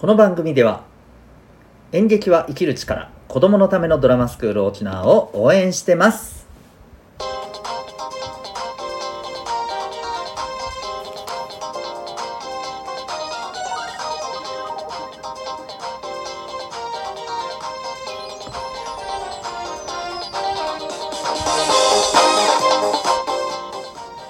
[0.00, 0.84] この番組では
[1.92, 6.48] 演劇は生きる力子供のためのドラマスクール沖縄を応援してます。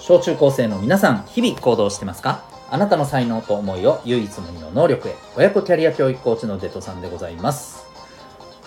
[0.00, 2.51] 小中高生の皆さん日々行動してますか？
[2.72, 5.14] あなたの才能と思いを唯一無二の能力へ。
[5.36, 7.84] 親子キャリア教育コーチのデトさんでございます。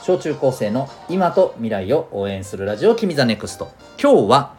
[0.03, 3.71] 小中高生の今と未来を応援するラジオ君ザネクスト。
[3.99, 4.53] 今日は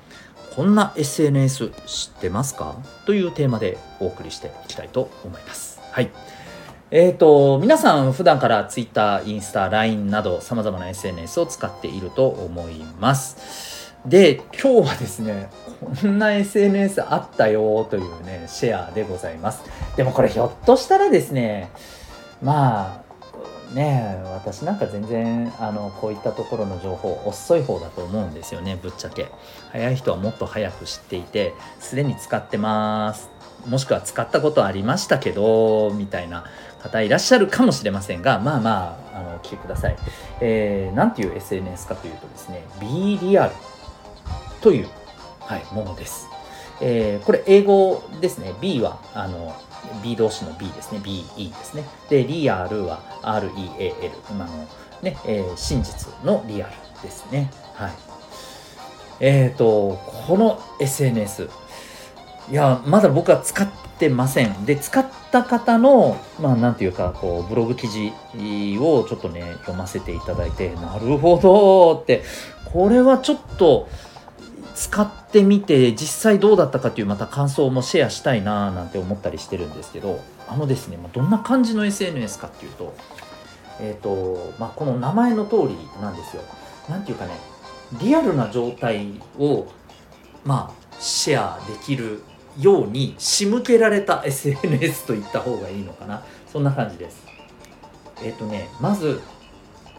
[0.56, 2.74] こんな SNS 知ってますか？
[3.04, 5.78] というテーマでお送りしていきたいと思います。
[5.92, 6.10] はい。
[6.90, 13.95] えーと皆さん普段から Twitter、インスタ、LINE など様々な SNS を使っていると思います。
[14.04, 19.62] で今日はですねこんな SNS あったよというねシェアでございます。
[19.96, 21.70] でもこれひょっとしたらですね
[22.42, 23.02] ま
[23.70, 29.28] あね私なんか全然あのこういったところの情報遅い方だと思うんですよねぶっちゃけ。
[29.73, 33.30] 早い人はもっと早く知っていてすでに使ってます。
[33.66, 36.45] もしくは使ったことありましたけどみたいな
[36.82, 39.96] 方いらっしゃるかもしれませんがまあまああのお聞きください、
[40.40, 43.54] えー、なんていう SNS かというとですね B リアル
[44.60, 44.88] という、
[45.46, 46.28] はい、ものです。
[46.80, 48.54] えー、これ英語ですね。
[48.60, 49.54] B はあの
[50.02, 50.98] B 動詞の B ですね。
[50.98, 51.84] BE ですね。
[52.08, 54.12] で、リアルは REAL。
[54.30, 54.68] 今の
[55.02, 57.50] ね、えー、真実のリアルですね。
[57.74, 57.92] はい。
[59.20, 61.48] えっ、ー、と、この SNS。
[62.50, 64.66] いや、まだ僕は使ってません。
[64.66, 68.12] で、使った方の、まあ、なんていうか、こう、ブログ記事
[68.78, 72.22] をちょっとね、読ませていただいて、なるほどって、
[72.72, 73.88] これはちょっと、
[74.77, 82.94] 使ってみて実際どうだったかというまた感想もシェアしたいななんて思ったりしてるんですけどあのですね、まどんな感じの SNS かっていうと,、
[83.81, 86.43] えーとまあ、この名前の通りなんですよ。
[86.88, 87.32] なんていうかね
[88.00, 89.66] リアルな状態を
[90.44, 92.22] まあシェアできる
[92.60, 96.22] ように仕向けられた SNS と言った方がいいのかな
[96.53, 97.25] そんな感じです。
[98.22, 99.20] えっ、ー、とねまず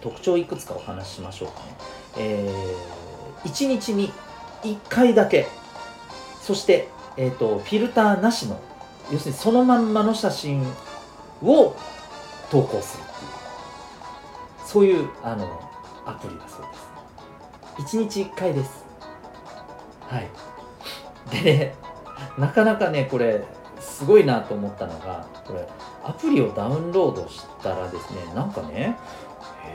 [0.01, 1.77] 特徴いくつかお話ししましょうかね。
[2.19, 4.11] えー、1日に
[4.63, 5.47] 1回だけ。
[6.41, 8.59] そして、えーと、フィルターなしの
[9.11, 10.63] 要するにそのまんまの写真
[11.43, 11.75] を
[12.49, 13.31] 投稿するっていう。
[14.65, 15.61] そういうあの
[16.05, 16.61] アプリだそう
[17.81, 17.97] です。
[17.97, 18.85] 1日1回です。
[20.07, 20.29] はい。
[21.31, 21.75] でね
[22.37, 23.43] なかなかねこれ
[23.79, 25.67] すごいなと思ったのがこれ
[26.03, 28.95] アプリをダウンロードしたらですねなんかね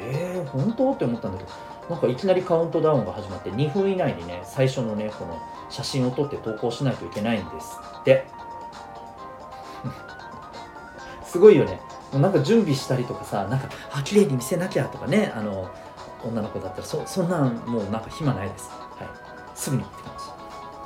[0.00, 0.92] えー、本当？
[0.92, 1.50] って思ったんだけど
[1.90, 8.26] なんかいきなりカウントダウンが始まって2分以内にね最初のねこの写真を撮って投稿しないといけないんですって。
[11.24, 11.80] すごいよね。
[12.12, 15.70] なんか準備したりとかさなんかあ綺麗に見せなきゃとかねあの
[16.22, 19.08] 女の子だったらそそんなんもうなんか暇ないです、はい、
[19.54, 20.24] すぐにって感じ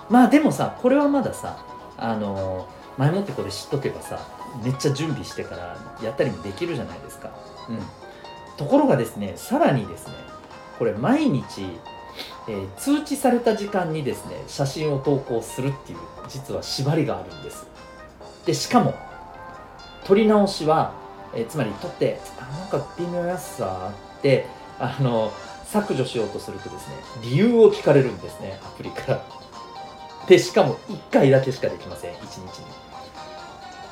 [0.08, 1.58] まあでもさこれはまださ
[1.96, 4.20] あの前もってこれ知っとけばさ
[4.62, 7.30] めっちゃ準備してからやったりもできるじゃないですか。
[7.68, 7.78] うん。
[8.56, 10.14] ところがですねさらにですね
[10.78, 11.66] これ毎日、
[12.48, 15.98] えー、通知された時間にですね写真を投稿するっていう
[16.28, 17.66] 実は縛りがあるんです。
[18.44, 18.94] でしかも
[20.04, 20.94] 撮り直しは、
[21.34, 24.46] えー、つまり撮ってあなんか微妙やさって
[24.78, 25.32] あの
[25.64, 29.24] 削除しようとするとですね理由を聞かれるんですねアプリから。
[30.28, 32.58] でしかも1回だけしかできません1日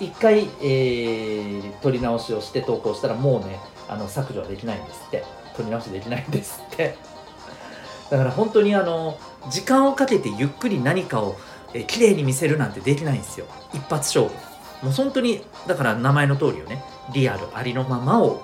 [0.03, 0.11] に。
[0.11, 5.44] 1回、えー、撮り直しをして投稿したらもうねあの削除はできないんですって。
[5.57, 6.97] 取り直しできないんですって。
[8.11, 9.19] だから本当にあの
[9.51, 11.37] 時間をかけてゆっくり何かを
[11.75, 13.47] え綺麗に見せるなんてできないんですよ。
[13.73, 14.35] 一発勝負。
[14.85, 16.83] もう本当にだから名前の通りよね。
[17.13, 18.43] リアルありのままを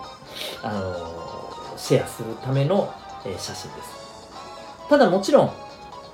[0.63, 2.93] あのシェアするための、
[3.25, 4.01] え写真です。
[4.89, 5.53] ただもちろん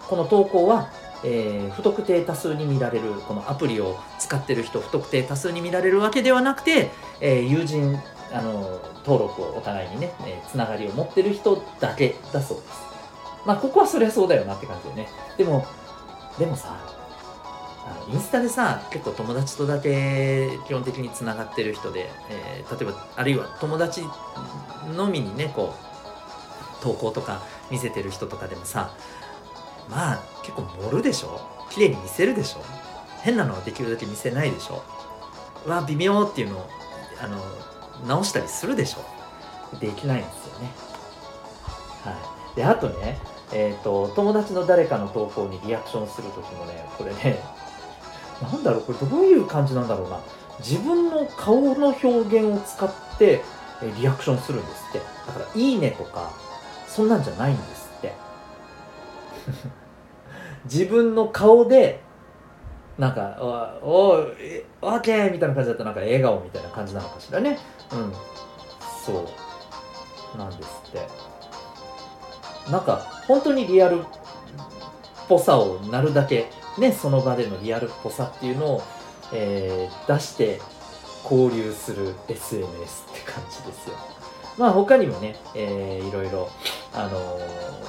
[0.07, 0.91] この投稿は
[1.25, 6.91] えー、不特定多数に見られるこのアプリを使ってる人不特定多数に見られるわけではなくて、
[7.21, 7.99] え、友人
[8.33, 12.69] あの登録をお互いにね、えー、つながりを持ってる人だけだそうです。
[13.45, 15.09] まあ、ここはそりゃそうだよなって感じでね。
[15.39, 15.65] でも、
[16.39, 16.77] でもさ、
[17.87, 24.03] あのインスタでさ、結構友達とだけ基本的につながってる人で、えー、例えば、あるいは友達
[24.97, 25.75] のみにね、こ
[26.81, 27.41] う、投稿とか
[27.71, 28.91] 見せてる人とかでもさ、
[29.89, 31.41] まあ、結構盛るでしょ？
[31.71, 32.63] 綺麗に見せるでしょ？
[33.23, 34.83] 変なのはできるだけ見せないでしょ？
[35.69, 36.69] わ、微妙っていうのを、
[37.23, 37.41] あの、
[38.05, 39.79] 直したりするでしょ。
[39.79, 40.71] できないんですよね。
[42.05, 42.57] はい。
[42.57, 43.19] であとね
[43.53, 47.41] えっ、ー、と友達の誰かの投稿にリアクションする時もねこれね
[48.43, 50.21] なんだろうこれどういう感じなんだろうな。
[50.59, 53.43] 自分の顔の表現を使って
[53.99, 54.99] リアクションするんですって。
[55.27, 56.31] だから「いいね」とか
[56.89, 58.15] そんなんじゃないんですって。
[60.65, 62.01] 自分の顔で
[62.99, 63.37] なんか
[63.83, 64.09] 「おお
[64.81, 67.59] オーケー!」みたいな感じだったらなんか笑顔みたいな感じなのかしらね。
[67.93, 68.13] うん。
[69.05, 69.29] そ
[70.35, 71.09] うなんですって。
[72.71, 74.03] なんか本当にリアルっ
[75.29, 78.83] ぽさをなるだけねその場でのリアルっぽさっていうのを、
[79.33, 80.61] えー、出して
[81.23, 83.97] 交流する SNS って感じですよ。
[84.59, 86.49] まあ他にもね、えー、いろいろ
[86.95, 87.39] あの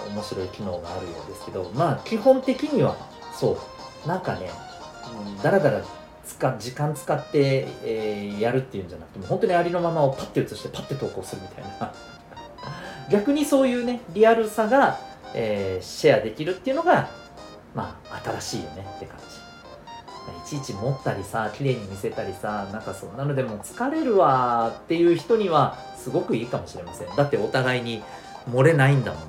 [0.10, 2.96] ー、面白い機能があるようですけどまあ基本的には
[3.34, 3.58] そう。
[4.08, 4.50] なんかね
[5.44, 5.82] だらだら
[6.28, 11.94] 使時間使って、えー、やるっていうんじゃなくてもう本当にありのままをパッて写してパッて投稿するみたいな。
[13.10, 15.00] 逆にそういうねリアルさが、
[15.34, 17.08] えー、シェアできるっていうのが
[17.74, 19.38] まあ新しいよねって感じ。
[20.28, 27.16] いちいち持ったりさ綺麗に見せたりさなんかそんなのでも疲れるわっていう人にはすごくいいかもしれません。
[27.16, 28.04] だってお互いに
[28.50, 29.26] 漏れないんだもの。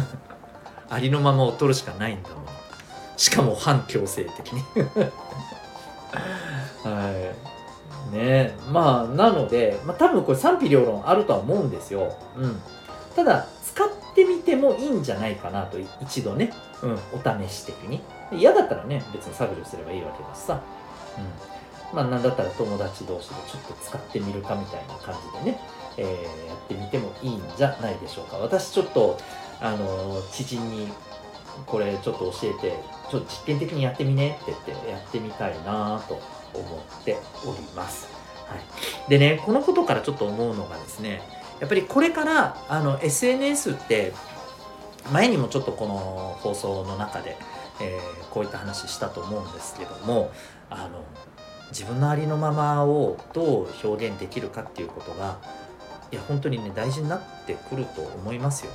[0.90, 2.40] ありのままを取るしかないんだもの。
[3.16, 4.62] しかも反強制的に。
[8.10, 8.54] ね。
[8.72, 12.60] まあなので、まあ、多分これ賛否両論あるとは思うんですよ、うん、
[13.14, 16.52] ただ使ってみてもいいんじゃないかなと一度ね、
[16.82, 18.02] うん、お試し的に。
[18.32, 20.62] 嫌だったらね別に削除すればいいわけだしさ、
[21.92, 25.60] うん、まあなんだったら友達同士でちょっと使ってみるかみたいな感じでね、
[25.96, 28.36] えー、やってみてもいいんじゃないでしょうか。
[28.36, 29.18] 私ちょっと
[29.60, 30.88] あの知人に
[31.66, 32.78] これちょっと教えて
[33.10, 36.20] ちょっと実験的にやってみねって言ってやってみたいなと
[36.54, 36.62] 思
[37.00, 38.08] っております、
[38.46, 41.22] はい、でねこのことからちょっと思うのがですね
[41.60, 44.12] やっぱりこれからあの SNS って
[45.12, 47.36] 前にもちょっとこの放送の中で、
[47.80, 50.30] えー、こういった話したと思うんですけども
[50.68, 51.04] あの
[51.70, 55.38] 自分のありのままをどう表現できるかっていうことが
[56.12, 58.72] いや本当にね大事になってくると思いますよ。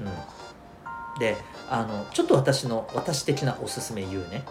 [0.00, 1.36] うん、で
[1.70, 4.44] あのちょっと私の私的なおすすめ言うね、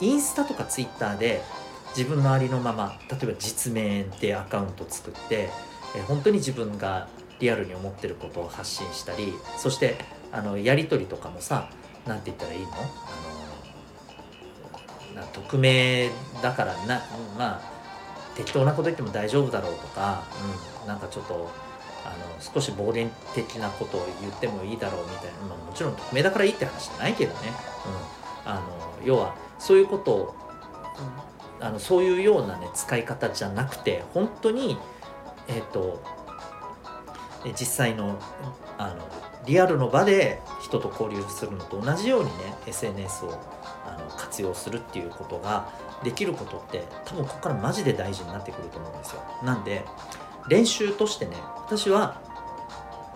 [0.00, 1.42] うん、インスタとかツイッターで
[1.96, 5.50] 自分のありのまま例えば実名でアカウント作って
[5.96, 7.08] え本当に自分が
[7.40, 9.96] リアルに思ってることを発信したりそして
[10.30, 11.68] あのやり取りとかもさ
[12.06, 12.68] 何て言ったらいいの？
[12.68, 12.74] あ
[15.14, 16.10] のな匿名
[16.42, 16.96] だからな
[17.32, 17.60] うんまあ
[18.36, 20.22] 適当なこと言っても大丈夫だろうとか、
[20.82, 21.50] うん、なんかちょっと
[22.04, 27.38] あの少し暴言的なことを言ってもいいだろうみたいな、まあ、もちろん匿名だからいいって話じゃないけどね、
[28.46, 28.62] うん、あの
[29.04, 30.34] 要はそういうことを
[31.60, 34.78] あのそういうようなね使い方じゃなくて本当に
[35.48, 36.02] えっ、ー、と
[37.58, 38.18] 実際の
[38.78, 38.96] あの
[39.46, 43.40] リアルの場で人と交流するのと同じようにね SNS を
[43.86, 45.70] あの活用するっていうことが
[46.04, 49.22] できることって多分ここからマジで大事になってくると思うんですよ。
[49.42, 49.84] なんで
[50.48, 52.20] 練習としてね私は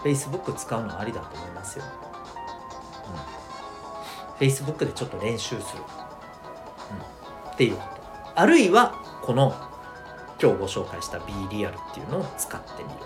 [0.03, 1.85] Facebook 使うのありだと思いますよ、
[4.39, 5.83] うん、Facebook でちょっと練習する、
[7.47, 7.77] うん、っていう。
[7.77, 7.94] こと
[8.35, 8.93] あるいは
[9.23, 9.55] この
[10.41, 12.97] 今日ご紹介した B リアルっていうのを使ってみる、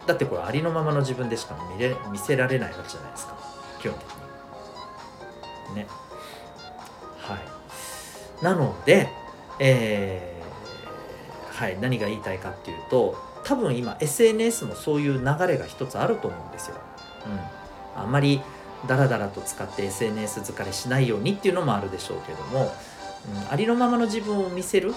[0.00, 3.36] うん、だってこれありのままの自分でしか見れ見せられないわけじゃないですか。
[3.80, 4.08] 基本的
[5.70, 5.76] に。
[5.76, 5.86] ね。
[7.18, 8.44] はい。
[8.44, 9.08] なので
[9.58, 11.78] えー、はい。
[11.80, 13.16] 何が言いたいかっていうと
[13.46, 16.76] 多分今 SNS もそういう流れが一つあると思うんですよ、
[17.96, 18.42] うん、あんまり
[18.88, 22.72] ダラダラと使って SNS 疲れしないようにっていうのもあるでしょうけども、
[23.44, 24.94] うん、ありのままの自分を見せる、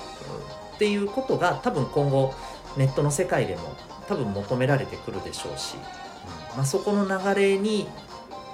[0.75, 2.33] っていうことが多分今後
[2.77, 3.75] ネットの世界でも
[4.07, 5.77] 多分求められてくるでしょうし、う
[6.53, 6.57] ん。
[6.57, 7.87] まあ、そこの流れに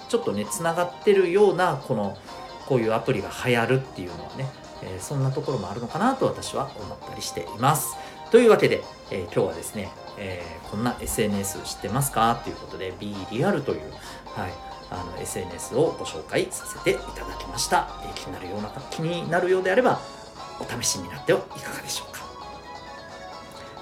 [0.10, 2.18] ちょっとねつながってるようなこの
[2.66, 4.48] こういうアプリが流行るっていうのはね、
[4.82, 7.96] えー、そんなところもあるのかなと私は思ったりしています。
[8.32, 12.42] というわけで、えー、今日はですね、えー、こんな SNS 知ってますか？
[12.44, 13.82] ということで B リアルという、
[14.26, 14.54] はい、
[14.90, 20.00] あの SNS をご紹介させていただきました、え、気になるような気になるようであれば
[20.60, 22.26] お試しになってはいかがでしょうか。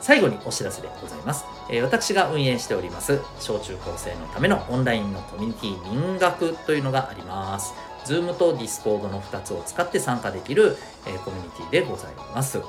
[0.02, 7.74] 最後にお知らせでございます、え、私が運営しております小中高生のためのオンラインのコミュニティ民学というのがあります。
[8.06, 10.76] Zoom と Discord の2つを使って参加できる、
[11.08, 12.60] え、コミュニティでございます。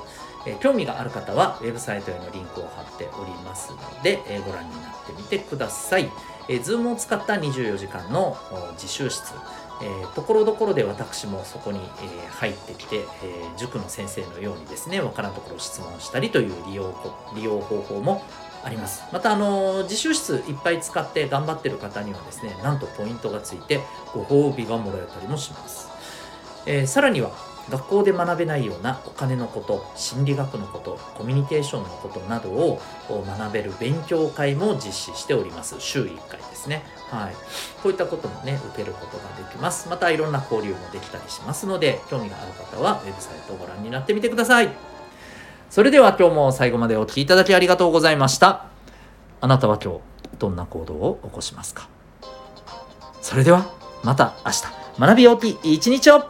[0.45, 6.09] え興味がある方はウェブサイトへのリンクを貼っておりますので、えご覧になってみてください。
[6.47, 8.37] え Zoom を使った24時間の
[8.73, 9.33] 自習室、
[9.81, 13.03] え、ところどころで私もそこに、え、入ってきて、え、
[13.57, 16.93] 塾の先生のようにですねわからんところを質問したりという利用
[17.35, 18.23] 利用方法も
[18.63, 19.03] あります。
[19.11, 23.81] またあの自習室いっぱい使って頑張ってる方にはですねなんとポイントがついて
[24.13, 25.89] ご褒美がもらえたりもします、
[26.65, 27.31] えさらには
[27.69, 32.79] 学校で学べないようなお金のこと心理学のことコミュニケーションのことなどを
[33.09, 35.75] 学べる勉強会も実施しております。
[35.79, 36.83] 週1回ですね。
[37.09, 37.33] はい。
[37.81, 39.89] こういったこともね受けることができます。
[39.89, 44.69] またいろんな交流もできたりしますので興味がある方はウェブサイトをご覧になってみてください。
[45.71, 48.67] それでは今日も最後までお聴きいただきありがとうございました。
[49.41, 49.99] あなたは今日
[50.37, 51.89] どんな行動を起こしますか？
[53.21, 54.63] それではまた明日。
[54.99, 56.23] 学びよき一日を。